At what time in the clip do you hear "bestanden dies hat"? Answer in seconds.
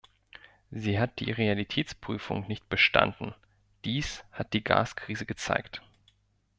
2.69-4.53